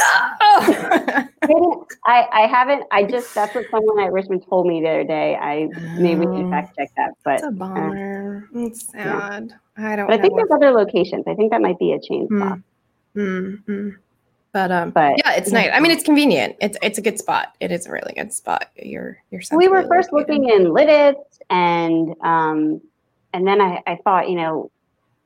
[2.06, 2.84] I, I haven't.
[2.92, 5.36] I just that's what someone at Richmond told me the other day.
[5.36, 8.48] I maybe can fact check that, but it's a bummer.
[8.54, 9.52] Uh, it's sad.
[9.78, 9.92] Yeah.
[9.92, 10.06] I don't.
[10.06, 11.24] But I think there's other locations.
[11.26, 12.40] I think that might be a chain hmm.
[12.40, 12.58] spot.
[13.16, 13.88] Mm-hmm.
[14.52, 15.70] But um, but yeah, it's nice.
[15.72, 16.56] I mean, it's convenient.
[16.60, 17.54] It's it's a good spot.
[17.58, 18.70] It is a really good spot.
[18.76, 19.40] You're you're.
[19.52, 20.42] We were first located.
[20.42, 22.80] looking in Lititz, and um,
[23.32, 24.70] and then I I thought you know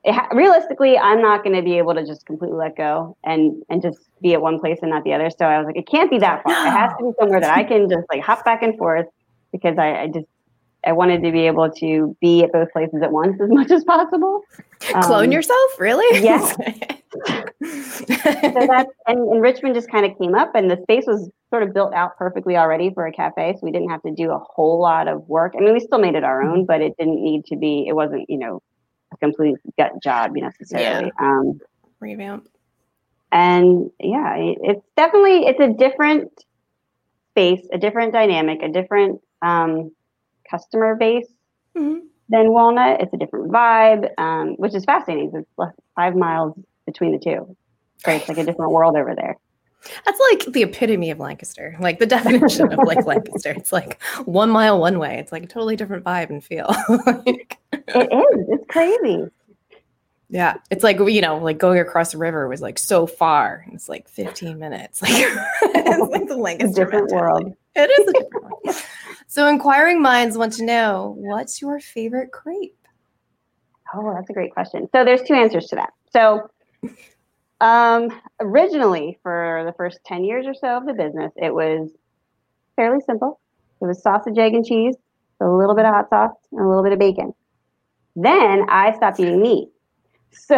[0.07, 3.81] ha- realistically, I'm not going to be able to just completely let go and and
[3.81, 5.29] just be at one place and not the other.
[5.29, 6.67] So I was like, it can't be that far.
[6.67, 9.07] It has to be somewhere that I can just like hop back and forth
[9.51, 10.27] because I, I just
[10.85, 13.83] I wanted to be able to be at both places at once as much as
[13.83, 14.41] possible.
[14.79, 16.23] Clone um, yourself, really?
[16.23, 16.39] Yeah.
[17.65, 18.05] so
[18.67, 21.73] that's and, and Richmond just kind of came up, and the space was sort of
[21.73, 24.79] built out perfectly already for a cafe, so we didn't have to do a whole
[24.79, 25.53] lot of work.
[25.57, 27.85] I mean, we still made it our own, but it didn't need to be.
[27.87, 28.61] It wasn't, you know,
[29.17, 31.11] complete gut job necessarily.
[31.19, 31.25] Yeah.
[31.25, 31.59] Um,
[31.99, 32.47] Revamp.
[33.31, 36.31] And yeah, it, it's definitely it's a different
[37.31, 39.91] space, a different dynamic, a different um,
[40.49, 41.27] customer base
[41.75, 41.99] mm-hmm.
[42.29, 43.01] than Walnut.
[43.01, 45.31] It's a different vibe, um, which is fascinating.
[45.33, 47.55] It's less five miles between the two.
[48.05, 49.37] Right, it's like a different world over there.
[50.05, 53.51] That's like the epitome of Lancaster, like the definition of like Lancaster.
[53.51, 55.17] It's like one mile one way.
[55.19, 56.67] It's like a totally different vibe and feel.
[57.05, 58.47] like, it is.
[58.49, 59.25] It's crazy.
[60.29, 63.65] Yeah, it's like you know, like going across the river was like so far.
[63.71, 65.01] It's like 15 minutes.
[65.63, 66.83] Like it's like the Lancaster.
[66.83, 67.53] different world.
[67.75, 68.75] It is a different one.
[69.27, 72.77] So, inquiring minds want to know what's your favorite crepe?
[73.93, 74.87] Oh, that's a great question.
[74.93, 75.93] So, there's two answers to that.
[76.11, 76.49] So,
[77.59, 81.89] um, originally, for the first 10 years or so of the business, it was
[82.75, 83.39] fairly simple.
[83.81, 84.95] It was sausage, egg, and cheese,
[85.41, 87.33] a little bit of hot sauce, and a little bit of bacon.
[88.15, 89.69] Then I stopped eating meat.
[90.31, 90.55] So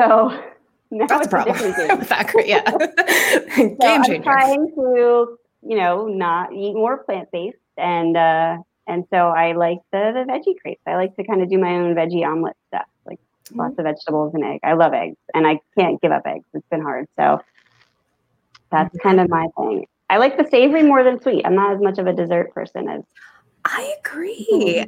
[0.92, 1.58] now That's a problem.
[1.58, 2.64] that, yeah.
[3.56, 4.16] Game so changer.
[4.16, 8.58] I'm trying to, you know, not eat more plant based, and uh,
[8.88, 10.82] and so I like the the veggie crepes.
[10.88, 13.60] I like to kind of do my own veggie omelet stuff, like mm-hmm.
[13.60, 14.60] lots of vegetables and egg.
[14.64, 16.46] I love eggs, and I can't give up eggs.
[16.54, 17.42] It's been hard, so
[18.72, 19.08] that's mm-hmm.
[19.08, 19.86] kind of my thing.
[20.10, 21.46] I like the savory more than sweet.
[21.46, 23.04] I'm not as much of a dessert person as
[23.66, 24.86] I agree.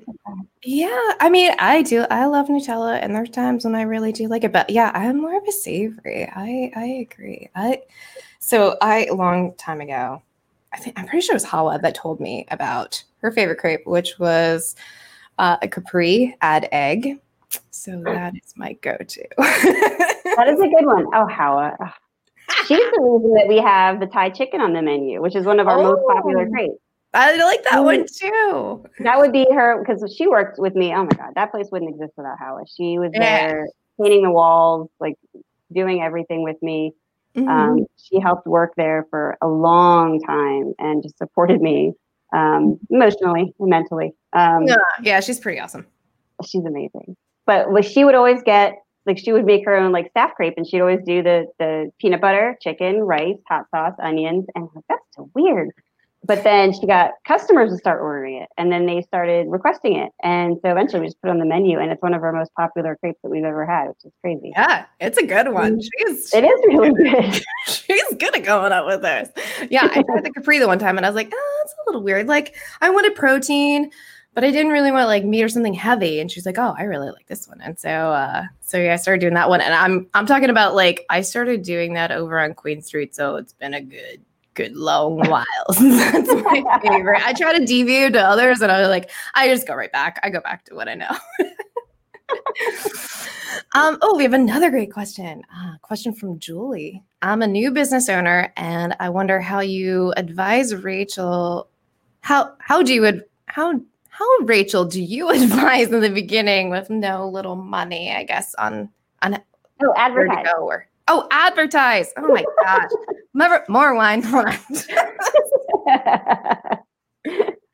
[0.63, 2.05] Yeah, I mean, I do.
[2.09, 4.53] I love Nutella, and there's times when I really do like it.
[4.53, 6.27] But yeah, I'm more of a savory.
[6.33, 7.49] I I agree.
[7.55, 7.81] I
[8.39, 10.21] so I long time ago,
[10.73, 13.85] I think I'm pretty sure it was Hawa that told me about her favorite crepe,
[13.85, 14.75] which was
[15.37, 17.19] uh, a Capri add egg.
[17.71, 19.25] So that is my go-to.
[19.37, 21.05] that is a good one.
[21.13, 21.75] Oh, Hawa.
[22.67, 25.59] She's the reason that we have the Thai chicken on the menu, which is one
[25.59, 25.83] of our oh.
[25.83, 26.51] most popular oh.
[26.51, 26.73] crepes.
[27.13, 28.85] I like that one too.
[28.99, 30.93] That would be her because she worked with me.
[30.93, 32.61] Oh my god, that place wouldn't exist without Hawa.
[32.77, 33.19] She was yeah.
[33.19, 33.67] there
[34.01, 35.15] painting the walls, like
[35.73, 36.93] doing everything with me.
[37.35, 37.49] Mm-hmm.
[37.49, 41.93] Um, she helped work there for a long time and just supported me
[42.33, 44.13] um, emotionally and mentally.
[44.33, 45.87] Um, yeah, yeah, she's pretty awesome.
[46.45, 47.15] She's amazing.
[47.45, 48.75] But she would always get
[49.05, 51.91] like she would make her own like staff crepe, and she'd always do the the
[51.99, 55.71] peanut butter, chicken, rice, hot sauce, onions, and like, that's so weird.
[56.23, 60.11] But then she got customers to start ordering it and then they started requesting it.
[60.21, 62.31] And so eventually we just put it on the menu and it's one of our
[62.31, 64.51] most popular crepes that we've ever had which is crazy.
[64.55, 65.79] Yeah it's a good one.
[65.79, 65.83] Mm.
[65.97, 67.43] she's it is really good.
[67.65, 69.29] she's good at going up with this.
[69.71, 71.89] Yeah i tried the capri the one time and i was like oh it's a
[71.89, 72.27] little weird.
[72.27, 73.89] Like i wanted protein
[74.33, 76.19] but I didn't really want like meat or something heavy.
[76.19, 78.95] And she's like, "Oh, I really like this one." And so, uh, so yeah, I
[78.97, 79.61] started doing that one.
[79.61, 83.35] And I'm I'm talking about like I started doing that over on Queen Street, so
[83.35, 84.21] it's been a good
[84.53, 85.45] good long while.
[85.79, 87.25] That's my favorite.
[87.25, 90.19] I try to deviate to others and I'm like, I just go right back.
[90.23, 91.09] I go back to what I know.
[93.73, 95.43] um, oh, we have another great question.
[95.55, 97.03] Uh, question from Julie.
[97.21, 101.69] I'm a new business owner and I wonder how you advise Rachel.
[102.21, 103.81] How how do you ad- how
[104.11, 108.11] how Rachel do you advise in the beginning with no little money?
[108.11, 108.89] I guess on
[109.21, 109.41] on
[109.81, 110.45] oh advertise.
[110.59, 112.13] Or, oh advertise.
[112.17, 112.91] Oh my gosh.
[113.33, 114.49] More, more wine, more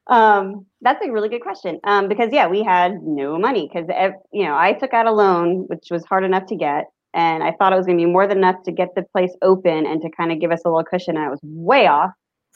[0.06, 1.80] um, that's a really good question.
[1.84, 3.90] Um, because yeah, we had no money because
[4.32, 7.54] you know I took out a loan, which was hard enough to get, and I
[7.54, 10.00] thought it was going to be more than enough to get the place open and
[10.04, 11.18] to kind of give us a little cushion.
[11.18, 12.12] And I was way off.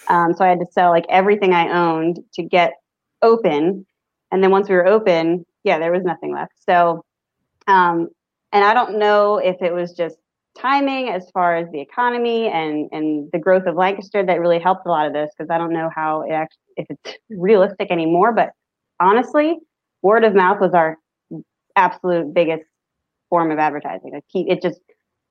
[0.09, 2.73] Um, so I had to sell like everything I owned to get
[3.21, 3.85] open.
[4.31, 6.53] And then once we were open, yeah, there was nothing left.
[6.67, 7.03] So,
[7.67, 8.09] um,
[8.51, 10.17] and I don't know if it was just
[10.59, 14.85] timing as far as the economy and and the growth of Lancaster that really helped
[14.85, 18.33] a lot of this because I don't know how it actually if it's realistic anymore
[18.33, 18.49] but
[18.99, 19.57] honestly
[20.01, 20.97] word of mouth was our
[21.75, 22.63] absolute biggest
[23.29, 24.81] form of advertising like it just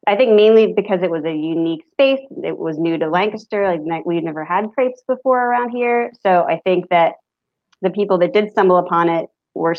[0.07, 4.07] I think mainly because it was a unique space it was new to Lancaster like
[4.07, 7.17] we'd never had crepes before around here so I think that
[7.83, 9.75] the people that did stumble upon it were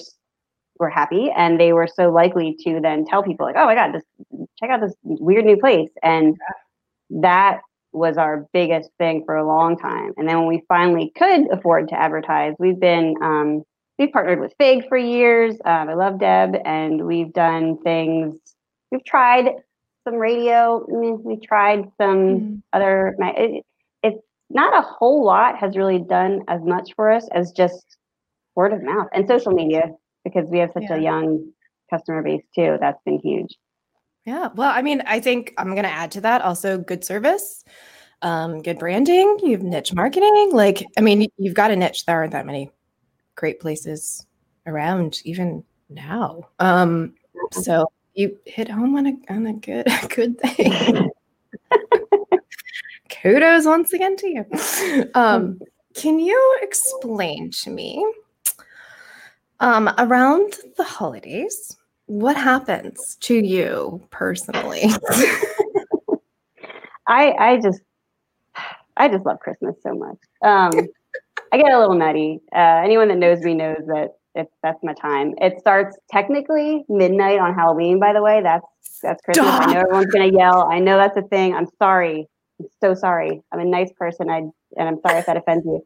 [0.79, 3.93] were happy and they were so likely to then tell people like oh my god
[3.93, 4.03] this
[4.59, 6.35] check out this weird new place and
[7.09, 7.61] that
[7.93, 11.87] was our biggest thing for a long time and then when we finally could afford
[11.87, 13.63] to advertise we've been um,
[13.99, 18.39] we've partnered with fig for years um, i love deb and we've done things
[18.91, 19.51] we've tried
[20.03, 20.85] some radio.
[20.89, 22.61] We tried some mm.
[22.73, 23.15] other.
[23.19, 23.65] It,
[24.53, 27.97] not a whole lot has really done as much for us as just
[28.55, 29.91] word of mouth and social media
[30.23, 30.95] because we have such yeah.
[30.95, 31.51] a young
[31.89, 32.77] customer base too.
[32.79, 33.57] That's been huge.
[34.25, 34.49] Yeah.
[34.53, 37.63] Well, I mean, I think I'm going to add to that also good service,
[38.21, 40.51] um, good branding, you have niche marketing.
[40.53, 42.05] Like, I mean, you've got a niche.
[42.05, 42.69] There aren't that many
[43.35, 44.25] great places
[44.67, 46.49] around even now.
[46.59, 47.15] Um,
[47.51, 51.09] so you hit home on a on a good good thing.
[53.11, 54.45] Kudos once again to you.
[55.15, 55.59] Um,
[55.93, 58.05] can you explain to me
[59.59, 61.75] um, around the holidays?
[62.05, 64.83] What happens to you personally?
[67.07, 67.81] I I just
[68.97, 70.17] I just love Christmas so much.
[70.43, 70.71] Um,
[71.51, 72.39] I get a little nutty.
[72.55, 75.33] Uh, anyone that knows me knows that it's that's my time.
[75.39, 77.99] It starts technically midnight on Halloween.
[77.99, 78.65] By the way, that's
[79.01, 79.47] that's Christmas.
[79.47, 79.67] Stop.
[79.67, 80.67] I know everyone's gonna yell.
[80.71, 81.53] I know that's a thing.
[81.53, 82.27] I'm sorry.
[82.81, 83.41] So sorry.
[83.51, 84.29] I'm a nice person.
[84.29, 84.37] I
[84.77, 85.81] and I'm sorry if that offends you.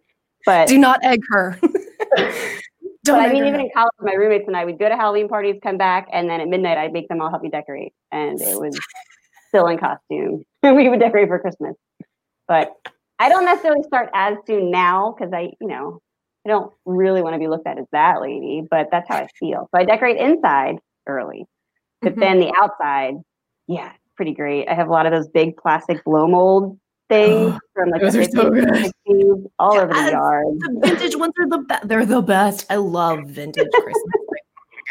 [0.46, 1.58] But do not egg her.
[1.62, 5.56] but I mean, even in college, my roommates and I, we'd go to Halloween parties,
[5.62, 8.60] come back, and then at midnight, I'd make them all help me decorate, and it
[8.60, 8.78] was
[9.50, 10.44] still in costume.
[10.64, 11.76] we would decorate for Christmas,
[12.48, 12.74] but
[13.20, 16.00] I don't necessarily start as soon now because I, you know,
[16.46, 19.28] I don't really want to be looked at as that lady, but that's how I
[19.40, 19.68] feel.
[19.72, 20.76] So I decorate inside
[21.08, 21.46] early,
[22.02, 22.20] but mm-hmm.
[22.20, 23.16] then the outside,
[23.68, 24.68] yeah, pretty great.
[24.68, 28.24] I have a lot of those big plastic blow mold things from like those are
[28.24, 28.92] so good.
[29.60, 29.84] all yes.
[29.84, 30.46] over the yard.
[30.60, 31.88] The vintage ones are the best.
[31.88, 32.66] They're the best.
[32.70, 34.04] I love vintage Christmas.
[34.08, 34.36] Oh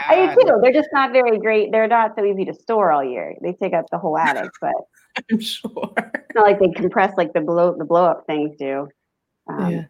[0.09, 0.59] I do too.
[0.63, 1.71] They're just not very great.
[1.71, 3.35] They're not so easy to store all year.
[3.43, 4.73] They take up the whole attic, but
[5.31, 8.89] I'm sure it's not like they compress like the blow the blow up things do.
[9.47, 9.85] Um, yeah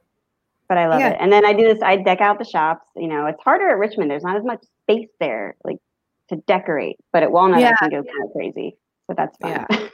[0.69, 1.11] but I love yeah.
[1.11, 1.17] it.
[1.21, 2.87] And then I do this, I deck out the shops.
[2.97, 4.11] You know, it's harder at Richmond.
[4.11, 5.79] There's not as much space there, like
[6.31, 7.75] to decorate, but at Walnut yeah.
[7.81, 8.77] I can go kind of crazy.
[9.07, 9.51] So that's fun.
[9.71, 9.89] Yeah.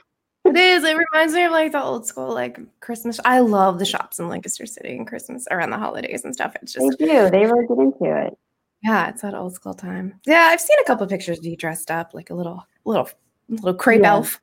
[0.45, 0.83] it is.
[0.83, 3.19] It reminds me of like the old school like Christmas.
[3.25, 6.55] I love the shops in Lancaster City and Christmas around the holidays and stuff.
[6.61, 7.29] It's just they do.
[7.29, 8.37] They really get into it.
[8.83, 10.19] Yeah, it's that old school time.
[10.25, 13.09] Yeah, I've seen a couple pictures of you dressed up like a little little
[13.49, 14.09] little crepe yeah.
[14.13, 14.39] elf.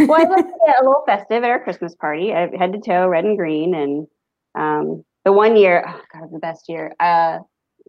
[0.00, 0.46] well, I get
[0.80, 2.32] a little festive at our Christmas party.
[2.32, 4.06] I head to toe, red and green, and
[4.54, 6.94] um, the one year, oh God, it was the best year.
[7.00, 7.40] Uh,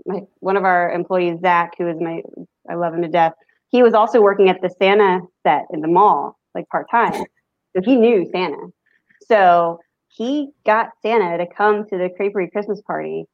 [0.05, 2.21] my one of our employees, Zach, who is my,
[2.69, 3.33] I love him to death.
[3.71, 7.23] He was also working at the Santa set in the mall, like part time.
[7.73, 8.67] So he knew Santa.
[9.27, 9.79] So
[10.09, 13.25] he got Santa to come to the Creperie Christmas party,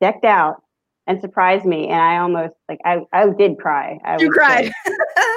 [0.00, 0.62] decked out,
[1.08, 1.88] and surprised me.
[1.88, 3.98] And I almost like I I did cry.
[4.04, 4.70] I you cried.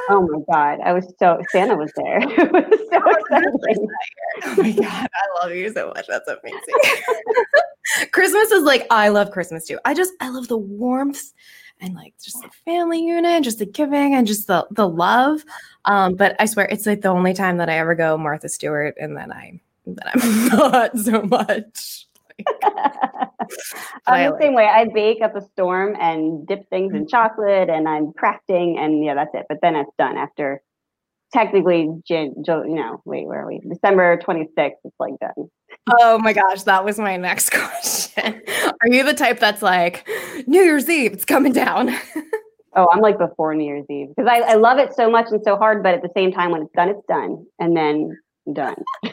[0.10, 0.80] oh my god!
[0.84, 2.20] I was so Santa was there.
[2.22, 3.88] it was so exciting.
[4.44, 5.08] Oh my god!
[5.14, 6.08] I love you so much.
[6.08, 7.02] That's amazing.
[8.12, 9.80] Christmas is like I love Christmas too.
[9.86, 11.34] I just I love the warmth
[11.80, 15.44] and like just the family unit, just the giving and just the the love.
[15.86, 18.96] Um, but I swear it's like the only time that I ever go Martha Stewart,
[19.00, 22.08] and then I then I'm not so much.
[24.08, 24.66] I'm the same way.
[24.66, 27.08] I bake up a storm and dip things in mm-hmm.
[27.08, 29.46] chocolate, and I'm crafting, and yeah, that's it.
[29.50, 30.62] But then it's done after
[31.34, 33.60] technically, you know, wait, where are we?
[33.60, 35.50] December 26th, it's like done.
[36.00, 38.42] Oh my gosh, that was my next question.
[38.82, 40.08] Are you the type that's like,
[40.48, 41.90] New Year's Eve, it's coming down?
[42.76, 45.42] oh, I'm like before New Year's Eve because I, I love it so much and
[45.44, 47.46] so hard, but at the same time, when it's done, it's done.
[47.60, 48.18] And then
[48.54, 48.76] done.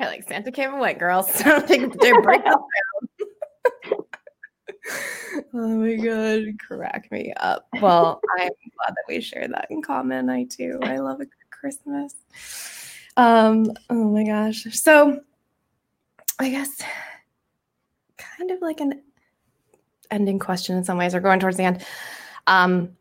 [0.00, 1.32] I like Santa came and went, girls.
[1.32, 2.56] So they, they break down.
[5.54, 7.66] oh my god, crack me up.
[7.80, 10.30] Well, I'm glad that we share that in common.
[10.30, 10.78] I too.
[10.82, 12.14] I love a good Christmas.
[13.16, 14.66] Um, oh my gosh.
[14.72, 15.20] So
[16.38, 16.82] I guess
[18.16, 19.02] kind of like an
[20.10, 21.84] ending question in some ways, or going towards the end.
[22.46, 22.96] Um,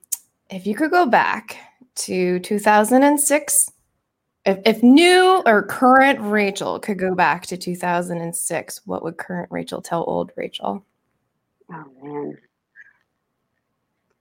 [0.50, 1.58] if you could go back
[1.96, 3.72] to 2006
[4.48, 9.82] if, if new or current Rachel could go back to 2006, what would current Rachel
[9.82, 10.86] tell old Rachel?
[11.72, 12.38] Oh, man.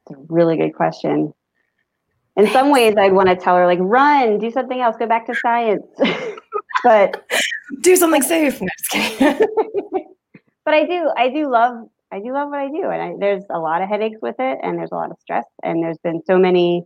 [0.06, 1.32] It's a really good question.
[2.36, 5.26] In some ways, I'd want to tell her, like, run, do something else, go back
[5.26, 5.86] to science.
[6.84, 7.28] but
[7.80, 8.60] do something safe.
[9.18, 12.84] but I do, I do love, I do love what I do.
[12.90, 15.46] And I, there's a lot of headaches with it, and there's a lot of stress,
[15.62, 16.84] and there's been so many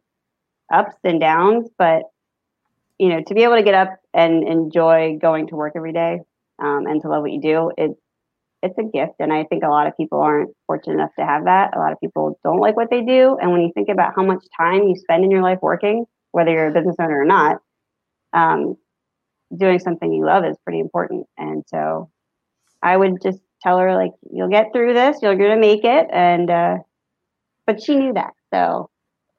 [0.73, 1.69] ups and downs.
[1.77, 2.05] But
[3.01, 6.21] you know, to be able to get up and enjoy going to work every day
[6.59, 7.97] um, and to love what you do, it
[8.63, 9.15] it's a gift.
[9.19, 11.77] And I think a lot of people aren't fortunate enough to have that.
[11.77, 13.39] A lot of people don't like what they do.
[13.41, 16.51] And when you think about how much time you spend in your life working, whether
[16.51, 17.59] you're a business owner or not,
[18.33, 18.77] um,
[19.57, 21.27] doing something you love is pretty important.
[21.37, 22.11] And so
[22.83, 26.09] I would just tell her like, you'll get through this, you're going to make it.
[26.13, 26.79] And, uh,
[27.67, 28.33] but she knew that.
[28.53, 28.91] So,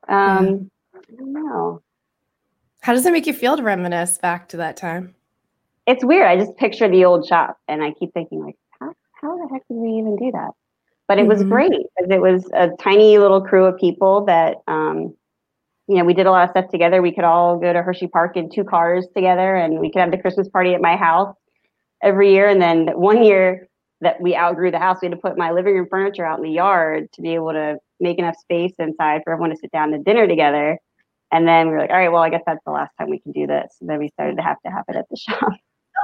[0.07, 1.81] um, I don't know.
[2.81, 5.15] How does it make you feel to reminisce back to that time?
[5.85, 6.27] It's weird.
[6.27, 8.55] I just picture the old shop and I keep thinking like,
[9.21, 10.51] how, the heck did we even do that?
[11.07, 11.49] But it was Mhm.
[11.49, 15.13] great because it was a tiny little crew of people that, um,
[15.87, 17.01] you know, we did a lot of stuff together.
[17.01, 20.11] We could all go to Hershey Park in two cars together and we could have
[20.11, 21.35] the Christmas party at my house
[22.01, 22.47] every year.
[22.47, 23.67] And then one year
[24.01, 26.43] that we outgrew the house, we had to put my living room furniture out in
[26.43, 29.91] the yard to be able to make enough space inside for everyone to sit down
[29.91, 30.79] to dinner together.
[31.31, 33.19] And then we were like, all right, well, I guess that's the last time we
[33.19, 33.77] can do this.
[33.81, 35.53] And then we started to have to have it at the shop.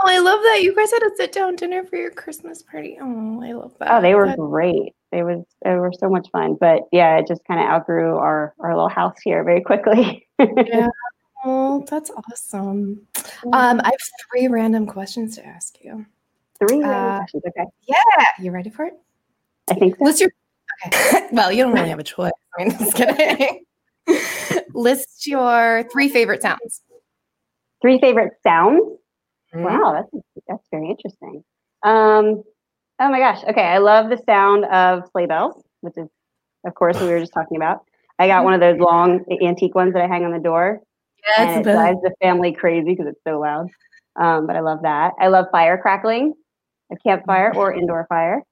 [0.03, 2.97] Oh, I love that you guys had a sit down dinner for your Christmas party.
[3.01, 3.91] Oh, I love that.
[3.91, 4.93] Oh, they were That- great.
[5.11, 6.55] They was they were so much fun.
[6.59, 10.27] But yeah, it just kind of outgrew our our little house here very quickly.
[10.39, 10.89] Yeah.
[11.45, 13.07] Oh, that's awesome.
[13.53, 16.03] Um, I have three random questions to ask you.
[16.57, 17.43] Three uh, questions.
[17.47, 18.93] Okay, Yeah, you ready for it?
[19.69, 20.03] I think so.
[20.03, 20.31] List your
[20.87, 21.27] okay.
[21.31, 22.31] well, you don't really have a choice.
[22.57, 23.65] I mean, just kidding.
[24.73, 26.81] List your three favorite sounds.
[27.83, 28.97] Three favorite sounds.
[29.53, 29.63] Mm-hmm.
[29.63, 31.43] Wow, that's that's very interesting.
[31.83, 32.43] Um,
[32.99, 33.43] oh my gosh.
[33.43, 36.07] Okay, I love the sound of sleigh bells, which is,
[36.65, 37.81] of course, what we were just talking about.
[38.19, 40.81] I got one of those long antique ones that I hang on the door,
[41.37, 43.67] and Yes, it drives the family crazy because it's so loud.
[44.15, 45.13] Um, but I love that.
[45.19, 46.33] I love fire crackling,
[46.91, 48.43] a campfire or indoor fire.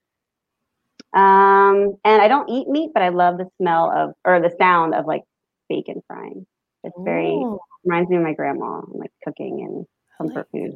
[1.13, 4.93] Um, and I don't eat meat, but I love the smell of or the sound
[4.93, 5.23] of like
[5.69, 6.45] bacon frying.
[6.83, 10.75] It's very Ooh, reminds me of my grandma, and, like cooking and like comfort food.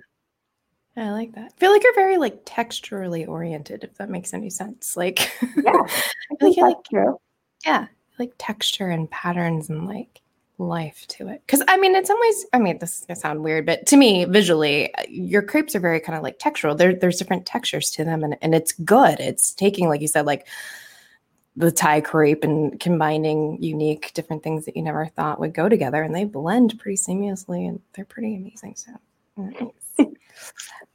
[1.01, 1.53] I like that.
[1.55, 4.97] I feel like you're very like texturally oriented, if that makes any sense.
[4.97, 7.19] Like, Yeah, I feel like like true.
[7.65, 10.21] yeah, like texture and patterns and like
[10.57, 11.41] life to it.
[11.45, 13.97] Because I mean, in some ways, I mean, this is gonna sound weird, but to
[13.97, 16.77] me, visually, uh, your crepes are very kind of like textural.
[16.77, 19.19] There, there's different textures to them, and and it's good.
[19.19, 20.47] It's taking, like you said, like
[21.55, 26.01] the Thai crepe and combining unique different things that you never thought would go together,
[26.03, 28.75] and they blend pretty seamlessly, and they're pretty amazing.
[28.75, 28.91] So.
[29.37, 29.88] nice.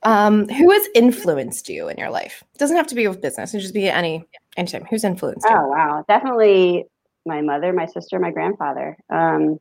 [0.04, 2.44] Um, who has influenced you in your life?
[2.54, 3.54] It doesn't have to be with business.
[3.54, 4.22] It just be any
[4.54, 4.84] anytime.
[4.90, 5.56] Who's influenced you?
[5.56, 6.84] Oh wow, definitely
[7.24, 8.98] my mother, my sister, my grandfather.
[9.08, 9.58] Um,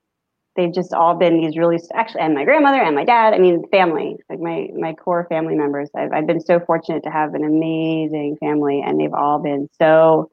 [0.57, 3.33] they've just all been these really actually, and my grandmother and my dad.
[3.33, 5.89] I mean, family, like my my core family members.
[5.95, 10.29] I've I've been so fortunate to have an amazing family, and they've all been so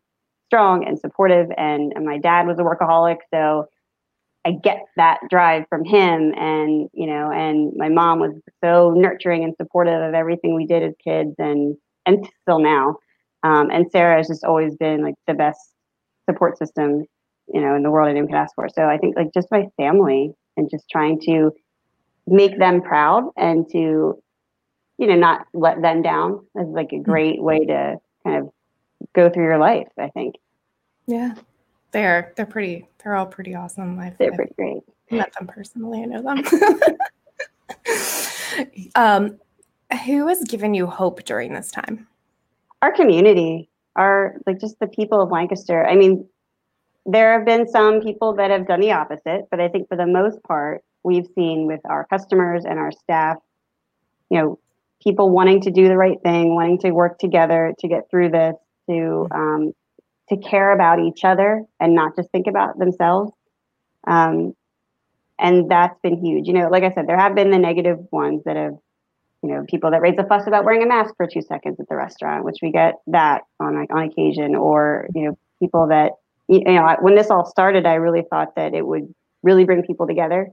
[0.46, 1.48] strong and supportive.
[1.56, 3.68] And, and my dad was a workaholic, so
[4.44, 6.34] I get that drive from him.
[6.36, 10.82] And you know, and my mom was so nurturing and supportive of everything we did
[10.82, 11.76] as kids, and
[12.06, 12.96] and still now.
[13.42, 15.60] Um, and Sarah has just always been like the best
[16.28, 17.04] support system,
[17.52, 18.68] you know, in the world anyone could ask for.
[18.68, 21.52] So I think like just my family and just trying to
[22.26, 24.22] make them proud and to,
[24.98, 28.52] you know, not let them down is like a great way to kind of
[29.14, 29.88] go through your life.
[29.98, 30.36] I think
[31.06, 31.34] Yeah,
[31.92, 32.88] they're they're pretty.
[33.02, 33.98] They're all pretty awesome.
[33.98, 34.82] I've, they're I've pretty great.
[35.10, 36.02] met them personally.
[36.02, 36.44] I know them.
[38.94, 39.38] um,
[40.04, 42.06] who has given you hope during this time?
[42.82, 45.86] Our community, our like just the people of Lancaster.
[45.86, 46.26] I mean,
[47.06, 50.06] there have been some people that have done the opposite, but I think for the
[50.06, 53.38] most part, we've seen with our customers and our staff,
[54.30, 54.58] you know,
[55.02, 58.54] people wanting to do the right thing, wanting to work together to get through this,
[58.88, 59.72] to um,
[60.30, 63.32] to care about each other and not just think about themselves.
[64.06, 64.54] Um,
[65.38, 66.46] and that's been huge.
[66.46, 68.76] You know, like I said, there have been the negative ones that have,
[69.42, 71.88] you know, people that raise a fuss about wearing a mask for two seconds at
[71.88, 76.12] the restaurant, which we get that on like, on occasion, or you know, people that
[76.48, 80.06] you know, when this all started, I really thought that it would really bring people
[80.06, 80.48] together.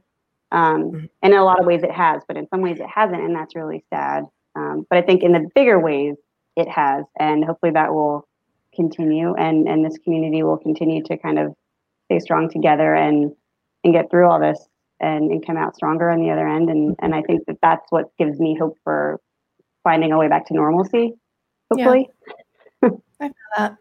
[0.51, 3.19] Um, and in a lot of ways it has, but in some ways it hasn't,
[3.19, 4.25] and that's really sad.
[4.55, 6.15] Um, but I think in the bigger ways
[6.55, 8.26] it has, and hopefully that will
[8.77, 11.53] continue, and and this community will continue to kind of
[12.05, 13.33] stay strong together and
[13.83, 14.59] and get through all this
[14.99, 16.69] and, and come out stronger on the other end.
[16.69, 19.19] And and I think that that's what gives me hope for
[19.83, 21.13] finding a way back to normalcy.
[21.69, 22.09] hopefully
[22.81, 22.89] Yeah.
[22.89, 23.01] Hopefully,
[23.57, 23.71] Uh,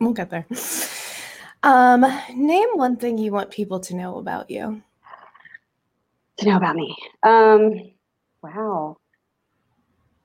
[0.00, 0.44] we'll get there.
[1.62, 4.82] Um, name one thing you want people to know about you.
[6.38, 6.96] to know about me.
[7.22, 7.92] Um,
[8.42, 8.96] wow.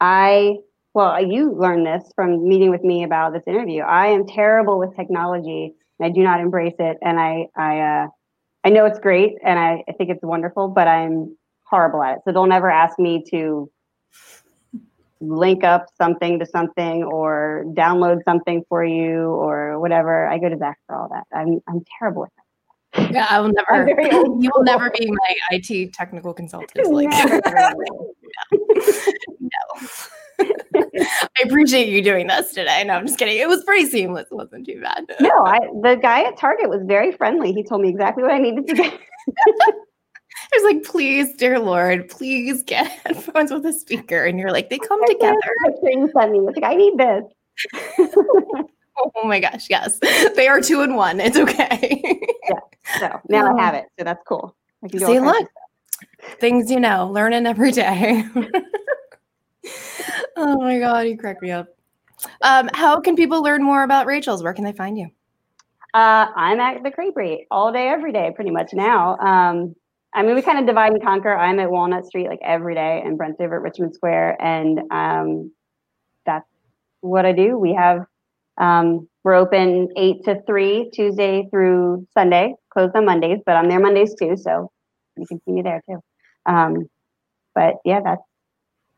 [0.01, 0.57] I
[0.93, 3.81] well, you learned this from meeting with me about this interview.
[3.81, 5.75] I am terrible with technology.
[5.99, 8.07] And I do not embrace it, and I I uh,
[8.63, 12.21] I know it's great, and I, I think it's wonderful, but I'm horrible at it.
[12.25, 13.69] So don't ever ask me to
[15.21, 20.27] link up something to something or download something for you or whatever.
[20.27, 21.25] I go to Zach for all that.
[21.35, 23.13] I'm I'm terrible with that.
[23.13, 23.87] Yeah, I will never.
[23.89, 26.87] You will never be my IT technical consultant.
[26.91, 27.09] Like,
[28.51, 29.49] no.
[30.99, 32.83] I appreciate you doing this today.
[32.83, 33.37] No, I'm just kidding.
[33.37, 34.27] It was pretty seamless.
[34.31, 35.05] It wasn't too bad.
[35.19, 37.51] no, I the guy at Target was very friendly.
[37.53, 38.93] He told me exactly what I needed to get.
[40.53, 44.23] I was like, please, dear Lord, please get headphones with a speaker.
[44.25, 45.37] And you're like, they come together.
[45.83, 46.39] You sent me.
[46.39, 47.23] It's like, I need this.
[48.97, 49.99] oh my gosh, yes.
[50.35, 51.19] They are two in one.
[51.19, 52.27] It's okay.
[52.49, 52.99] yeah.
[52.99, 53.85] So now um, I have it.
[53.97, 54.55] So that's cool.
[54.83, 55.47] I can see, look,
[56.39, 58.25] things you know, learning every day.
[60.37, 61.67] oh my God, you crack me up.
[62.41, 64.43] Um, how can people learn more about Rachel's?
[64.43, 65.07] Where can they find you?
[65.93, 69.17] Uh, I'm at the Creperie all day, every day, pretty much now.
[69.17, 69.75] Um,
[70.13, 71.35] I mean, we kind of divide and conquer.
[71.35, 75.51] I'm at Walnut Street like every day, and Brent's over at Richmond Square, and um,
[76.25, 76.47] that's
[77.01, 77.57] what I do.
[77.57, 78.05] We have
[78.57, 83.79] um, we're open eight to three Tuesday through Sunday, closed on Mondays, but I'm there
[83.79, 84.71] Mondays too, so
[85.17, 85.99] you can see me there too.
[86.45, 86.87] Um,
[87.55, 88.21] but yeah, that's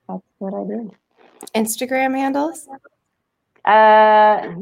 [0.08, 0.92] that's what I do.
[1.56, 2.68] Instagram handles?
[3.66, 4.54] Uh,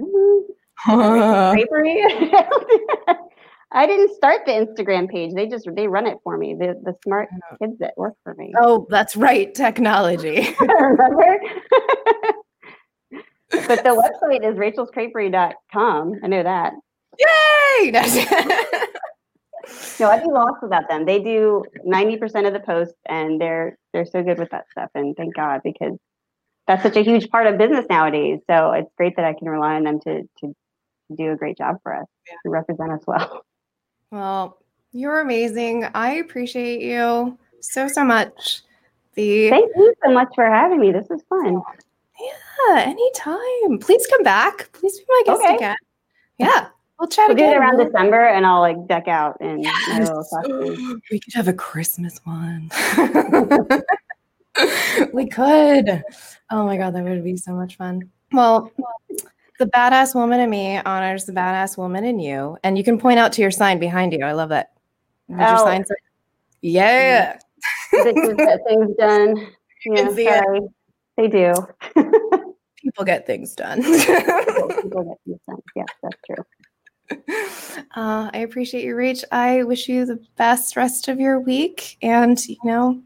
[3.75, 5.33] I didn't start the Instagram page.
[5.33, 6.53] They just they run it for me.
[6.53, 7.57] The the smart oh.
[7.57, 8.53] kids that work for me.
[8.59, 10.55] Oh, that's right, technology.
[10.59, 11.39] Remember?
[13.49, 16.19] but the website is rachelscreperie.com.
[16.23, 16.73] I know that.
[17.19, 17.91] Yay!
[19.99, 21.05] No, I'd be lost without them.
[21.05, 24.89] They do 90% of the posts and they're they're so good with that stuff.
[24.95, 25.97] And thank God because
[26.67, 28.39] that's such a huge part of business nowadays.
[28.49, 30.55] So it's great that I can rely on them to to
[31.15, 32.35] do a great job for us, yeah.
[32.43, 33.45] to represent us well.
[34.11, 34.57] Well,
[34.91, 35.85] you're amazing.
[35.95, 38.61] I appreciate you so so much.
[39.15, 40.91] The Thank you so much for having me.
[40.91, 41.61] This is fun.
[42.69, 43.79] Yeah, anytime.
[43.79, 44.71] Please come back.
[44.73, 45.55] Please be my guest okay.
[45.55, 45.75] again.
[46.37, 46.67] Yeah.
[47.03, 47.49] We'll chat we'll again.
[47.49, 49.89] Do it around December and I'll like deck out and yes.
[49.89, 51.01] my little costume.
[51.11, 52.71] We could have a Christmas one.
[55.13, 56.01] we could.
[56.49, 58.09] Oh my god, that would be so much fun.
[58.31, 58.71] Well,
[59.59, 62.57] the badass woman in me honors the badass woman in you.
[62.63, 64.23] And you can point out to your sign behind you.
[64.23, 64.71] I love that.
[65.29, 65.49] Did oh.
[65.49, 65.95] your sign say?
[66.61, 67.37] Yeah.
[67.93, 68.37] Mm.
[68.37, 69.47] get things done.
[69.85, 70.61] Yeah, sorry.
[71.17, 71.53] They do.
[72.81, 73.83] People get things done.
[73.83, 75.61] People get things done.
[75.75, 76.41] Yes, that's true.
[77.95, 79.23] Uh, I appreciate you, Rach.
[79.31, 81.97] I wish you the best rest of your week.
[82.01, 83.01] And, you know,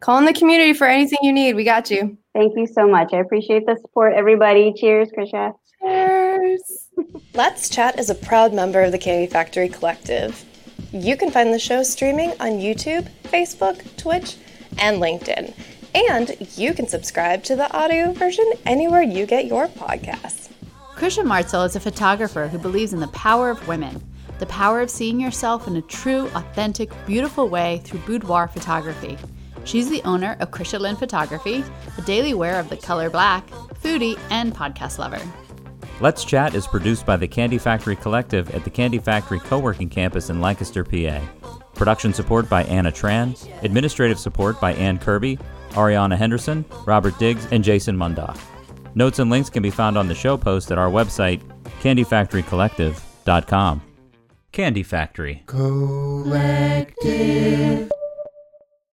[0.00, 1.54] call in the community for anything you need.
[1.54, 2.16] We got you.
[2.34, 3.12] Thank you so much.
[3.12, 4.72] I appreciate the support, everybody.
[4.74, 5.54] Cheers, Krisha.
[5.82, 6.88] Cheers.
[7.34, 10.44] Let's Chat is a proud member of the Candy Factory Collective.
[10.92, 14.36] You can find the show streaming on YouTube, Facebook, Twitch,
[14.78, 15.54] and LinkedIn.
[15.94, 20.47] And you can subscribe to the audio version anywhere you get your podcasts.
[20.98, 24.02] Krisha Martzel is a photographer who believes in the power of women,
[24.40, 29.16] the power of seeing yourself in a true, authentic, beautiful way through boudoir photography.
[29.62, 31.62] She's the owner of Krisha Lynn Photography,
[31.96, 33.48] a daily wear of the color black,
[33.80, 35.20] foodie, and podcast lover.
[36.00, 40.30] Let's Chat is produced by the Candy Factory Collective at the Candy Factory Co-working Campus
[40.30, 41.20] in Lancaster, PA.
[41.76, 45.38] Production support by Anna Tran, administrative support by Ann Kirby,
[45.74, 48.36] Ariana Henderson, Robert Diggs, and Jason Mundock.
[48.98, 51.40] Notes and links can be found on the show post at our website,
[51.80, 53.82] candyfactorycollective.com.
[54.50, 55.44] Candy Factory.
[55.46, 56.98] Collective.